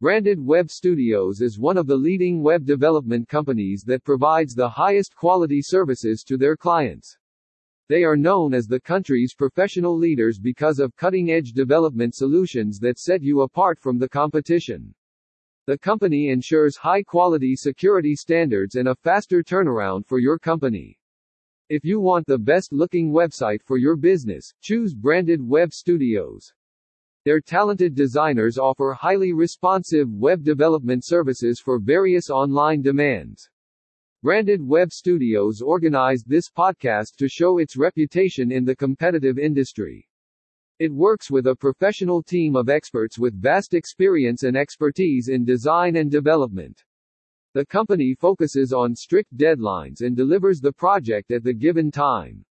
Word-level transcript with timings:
Branded 0.00 0.40
Web 0.40 0.70
Studios 0.70 1.42
is 1.42 1.58
one 1.58 1.76
of 1.76 1.86
the 1.86 1.94
leading 1.94 2.42
web 2.42 2.64
development 2.64 3.28
companies 3.28 3.82
that 3.86 4.02
provides 4.02 4.54
the 4.54 4.66
highest 4.66 5.14
quality 5.14 5.60
services 5.60 6.24
to 6.26 6.38
their 6.38 6.56
clients. 6.56 7.18
They 7.90 8.02
are 8.04 8.16
known 8.16 8.54
as 8.54 8.66
the 8.66 8.80
country's 8.80 9.34
professional 9.34 9.94
leaders 9.94 10.38
because 10.38 10.78
of 10.78 10.96
cutting-edge 10.96 11.52
development 11.52 12.14
solutions 12.14 12.78
that 12.78 12.98
set 12.98 13.20
you 13.20 13.42
apart 13.42 13.78
from 13.78 13.98
the 13.98 14.08
competition. 14.08 14.94
The 15.66 15.76
company 15.76 16.30
ensures 16.30 16.78
high-quality 16.78 17.54
security 17.56 18.16
standards 18.16 18.76
and 18.76 18.88
a 18.88 18.94
faster 18.94 19.42
turnaround 19.42 20.06
for 20.06 20.18
your 20.18 20.38
company. 20.38 20.98
If 21.68 21.84
you 21.84 22.00
want 22.00 22.26
the 22.26 22.38
best-looking 22.38 23.12
website 23.12 23.62
for 23.62 23.76
your 23.76 23.96
business, 23.96 24.50
choose 24.62 24.94
Branded 24.94 25.46
Web 25.46 25.74
Studios. 25.74 26.54
Their 27.24 27.40
talented 27.42 27.94
designers 27.94 28.56
offer 28.56 28.94
highly 28.98 29.34
responsive 29.34 30.08
web 30.10 30.42
development 30.42 31.04
services 31.04 31.60
for 31.60 31.78
various 31.78 32.30
online 32.30 32.80
demands. 32.80 33.50
Branded 34.22 34.66
Web 34.66 34.90
Studios 34.90 35.60
organized 35.60 36.28
this 36.28 36.48
podcast 36.50 37.16
to 37.16 37.28
show 37.28 37.58
its 37.58 37.76
reputation 37.76 38.50
in 38.50 38.64
the 38.64 38.74
competitive 38.74 39.38
industry. 39.38 40.08
It 40.78 40.90
works 40.90 41.30
with 41.30 41.46
a 41.46 41.54
professional 41.54 42.22
team 42.22 42.56
of 42.56 42.70
experts 42.70 43.18
with 43.18 43.38
vast 43.38 43.74
experience 43.74 44.42
and 44.42 44.56
expertise 44.56 45.28
in 45.28 45.44
design 45.44 45.96
and 45.96 46.10
development. 46.10 46.82
The 47.52 47.66
company 47.66 48.14
focuses 48.14 48.72
on 48.72 48.94
strict 48.94 49.36
deadlines 49.36 50.00
and 50.00 50.16
delivers 50.16 50.60
the 50.60 50.72
project 50.72 51.32
at 51.32 51.44
the 51.44 51.52
given 51.52 51.90
time. 51.90 52.46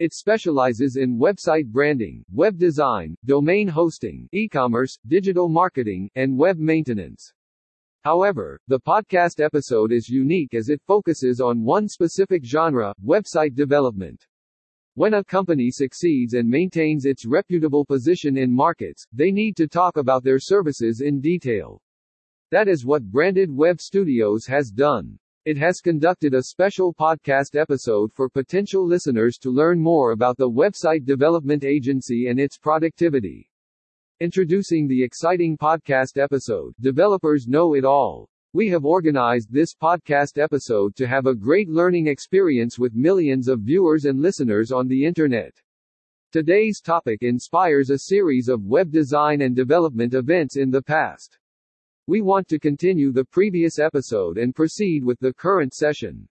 It 0.00 0.12
specializes 0.12 0.96
in 0.96 1.20
website 1.20 1.66
branding, 1.66 2.24
web 2.32 2.58
design, 2.58 3.16
domain 3.24 3.68
hosting, 3.68 4.28
e-commerce, 4.32 4.98
digital 5.06 5.48
marketing, 5.48 6.10
and 6.16 6.36
web 6.36 6.58
maintenance. 6.58 7.32
However, 8.02 8.58
the 8.66 8.80
podcast 8.80 9.38
episode 9.38 9.92
is 9.92 10.08
unique 10.08 10.52
as 10.52 10.68
it 10.68 10.82
focuses 10.82 11.40
on 11.40 11.62
one 11.62 11.86
specific 11.86 12.44
genre, 12.44 12.92
website 13.04 13.54
development. 13.54 14.26
When 14.94 15.14
a 15.14 15.22
company 15.22 15.70
succeeds 15.70 16.34
and 16.34 16.48
maintains 16.48 17.04
its 17.04 17.24
reputable 17.24 17.84
position 17.84 18.36
in 18.36 18.52
markets, 18.52 19.06
they 19.12 19.30
need 19.30 19.56
to 19.58 19.68
talk 19.68 19.96
about 19.96 20.24
their 20.24 20.40
services 20.40 21.02
in 21.02 21.20
detail. 21.20 21.80
That 22.50 22.66
is 22.66 22.84
what 22.84 23.04
Branded 23.04 23.48
Web 23.48 23.80
Studios 23.80 24.44
has 24.46 24.70
done. 24.70 25.20
It 25.46 25.58
has 25.58 25.82
conducted 25.82 26.32
a 26.32 26.44
special 26.44 26.94
podcast 26.94 27.54
episode 27.54 28.10
for 28.14 28.30
potential 28.30 28.82
listeners 28.82 29.36
to 29.42 29.50
learn 29.50 29.78
more 29.78 30.12
about 30.12 30.38
the 30.38 30.48
website 30.48 31.04
development 31.04 31.64
agency 31.64 32.28
and 32.28 32.40
its 32.40 32.56
productivity. 32.56 33.50
Introducing 34.20 34.88
the 34.88 35.02
exciting 35.02 35.58
podcast 35.58 36.16
episode, 36.16 36.72
Developers 36.80 37.46
Know 37.46 37.74
It 37.74 37.84
All. 37.84 38.26
We 38.54 38.70
have 38.70 38.86
organized 38.86 39.52
this 39.52 39.74
podcast 39.74 40.42
episode 40.42 40.96
to 40.96 41.06
have 41.06 41.26
a 41.26 41.34
great 41.34 41.68
learning 41.68 42.06
experience 42.06 42.78
with 42.78 42.94
millions 42.94 43.46
of 43.46 43.60
viewers 43.60 44.06
and 44.06 44.22
listeners 44.22 44.72
on 44.72 44.88
the 44.88 45.04
internet. 45.04 45.52
Today's 46.32 46.80
topic 46.80 47.18
inspires 47.20 47.90
a 47.90 47.98
series 47.98 48.48
of 48.48 48.64
web 48.64 48.90
design 48.90 49.42
and 49.42 49.54
development 49.54 50.14
events 50.14 50.56
in 50.56 50.70
the 50.70 50.82
past. 50.82 51.38
We 52.06 52.20
want 52.20 52.48
to 52.48 52.58
continue 52.58 53.12
the 53.12 53.24
previous 53.24 53.78
episode 53.78 54.36
and 54.36 54.54
proceed 54.54 55.02
with 55.02 55.18
the 55.20 55.32
current 55.32 55.72
session. 55.72 56.28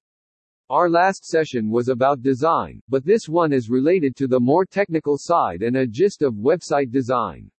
Our 0.69 0.87
last 0.87 1.25
session 1.25 1.71
was 1.71 1.87
about 1.87 2.21
design, 2.21 2.79
but 2.89 3.03
this 3.03 3.27
one 3.27 3.51
is 3.51 3.71
related 3.71 4.15
to 4.17 4.27
the 4.27 4.39
more 4.39 4.65
technical 4.65 5.17
side 5.17 5.63
and 5.63 5.77
a 5.77 5.87
gist 5.87 6.21
of 6.21 6.35
website 6.35 6.91
design. 6.91 7.49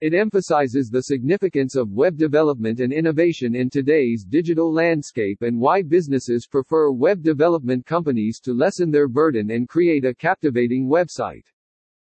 It 0.00 0.14
emphasizes 0.14 0.90
the 0.90 1.02
significance 1.02 1.74
of 1.74 1.90
web 1.90 2.16
development 2.16 2.78
and 2.78 2.92
innovation 2.92 3.56
in 3.56 3.68
today's 3.68 4.24
digital 4.24 4.72
landscape 4.72 5.42
and 5.42 5.58
why 5.58 5.82
businesses 5.82 6.46
prefer 6.46 6.92
web 6.92 7.20
development 7.20 7.84
companies 7.84 8.38
to 8.44 8.54
lessen 8.54 8.92
their 8.92 9.08
burden 9.08 9.50
and 9.50 9.68
create 9.68 10.04
a 10.04 10.14
captivating 10.14 10.88
website. 10.88 11.46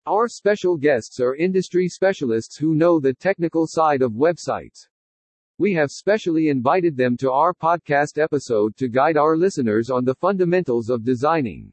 Our 0.08 0.30
special 0.30 0.78
guests 0.78 1.20
are 1.20 1.36
industry 1.36 1.90
specialists 1.90 2.56
who 2.58 2.74
know 2.74 3.02
the 3.02 3.14
technical 3.14 3.68
side 3.68 4.02
of 4.02 4.14
websites. 4.14 4.88
We 5.58 5.72
have 5.76 5.90
specially 5.90 6.50
invited 6.50 6.98
them 6.98 7.16
to 7.16 7.32
our 7.32 7.54
podcast 7.54 8.22
episode 8.22 8.76
to 8.76 8.90
guide 8.90 9.16
our 9.16 9.38
listeners 9.38 9.90
on 9.90 10.04
the 10.04 10.16
fundamentals 10.16 10.90
of 10.90 11.06
designing. 11.06 11.72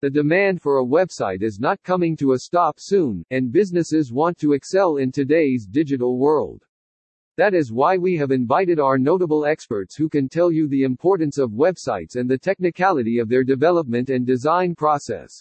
The 0.00 0.10
demand 0.10 0.62
for 0.62 0.78
a 0.78 0.84
website 0.84 1.42
is 1.42 1.58
not 1.58 1.82
coming 1.82 2.16
to 2.18 2.34
a 2.34 2.38
stop 2.38 2.76
soon, 2.78 3.24
and 3.32 3.50
businesses 3.50 4.12
want 4.12 4.38
to 4.38 4.52
excel 4.52 4.98
in 4.98 5.10
today's 5.10 5.66
digital 5.66 6.18
world. 6.20 6.62
That 7.36 7.52
is 7.52 7.72
why 7.72 7.96
we 7.96 8.16
have 8.16 8.30
invited 8.30 8.78
our 8.78 8.96
notable 8.96 9.44
experts 9.44 9.96
who 9.96 10.08
can 10.08 10.28
tell 10.28 10.52
you 10.52 10.68
the 10.68 10.84
importance 10.84 11.36
of 11.36 11.50
websites 11.50 12.14
and 12.14 12.30
the 12.30 12.38
technicality 12.38 13.18
of 13.18 13.28
their 13.28 13.42
development 13.42 14.08
and 14.08 14.24
design 14.24 14.76
process. 14.76 15.32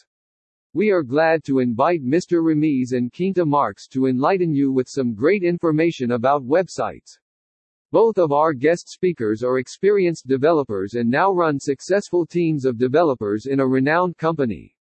We 0.73 0.89
are 0.89 1.03
glad 1.03 1.43
to 1.43 1.59
invite 1.59 2.03
Mr. 2.03 2.41
Ramiz 2.41 2.93
and 2.93 3.13
Quinta 3.13 3.45
Marks 3.45 3.87
to 3.89 4.07
enlighten 4.07 4.55
you 4.55 4.71
with 4.71 4.89
some 4.89 5.13
great 5.13 5.43
information 5.43 6.13
about 6.13 6.43
websites. 6.43 7.19
Both 7.91 8.19
of 8.19 8.31
our 8.31 8.53
guest 8.53 8.87
speakers 8.87 9.41
are 9.41 9.57
experienced 9.57 10.27
developers 10.27 10.93
and 10.93 11.09
now 11.09 11.31
run 11.31 11.59
successful 11.59 12.23
teams 12.23 12.63
of 12.63 12.77
developers 12.77 13.47
in 13.47 13.59
a 13.59 13.67
renowned 13.67 14.15
company. 14.15 14.75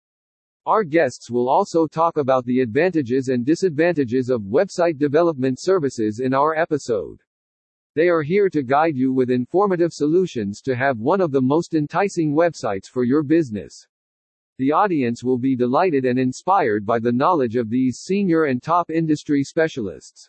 Our 0.67 0.85
guests 0.85 1.31
will 1.31 1.49
also 1.49 1.87
talk 1.87 2.19
about 2.19 2.45
the 2.45 2.61
advantages 2.61 3.29
and 3.29 3.47
disadvantages 3.47 4.29
of 4.29 4.43
website 4.43 4.99
development 4.99 5.59
services 5.59 6.21
in 6.21 6.35
our 6.35 6.55
episode. 6.55 7.23
They 7.95 8.11
are 8.11 8.21
here 8.21 8.51
to 8.51 8.63
guide 8.63 8.95
you 8.95 9.15
with 9.15 9.31
informative 9.31 9.95
solutions 9.95 10.61
to 10.61 10.77
have 10.77 10.99
one 10.99 11.23
of 11.23 11.33
the 11.33 11.41
most 11.41 11.73
enticing 11.73 12.35
websites 12.35 12.89
for 12.89 13.05
your 13.05 13.23
business. 13.23 13.87
The 14.59 14.73
audience 14.73 15.25
will 15.25 15.39
be 15.39 15.57
delighted 15.57 16.05
and 16.05 16.19
inspired 16.19 16.85
by 16.85 16.99
the 16.99 17.13
knowledge 17.13 17.57
of 17.57 17.71
these 17.71 18.01
senior 18.01 18.45
and 18.45 18.63
top 18.63 18.91
industry 18.91 19.43
specialists. 19.43 20.29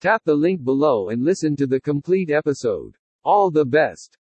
Tap 0.00 0.22
the 0.24 0.34
link 0.34 0.62
below 0.62 1.08
and 1.08 1.24
listen 1.24 1.56
to 1.56 1.66
the 1.66 1.80
complete 1.80 2.30
episode. 2.30 2.94
All 3.24 3.50
the 3.50 3.64
best. 3.64 4.16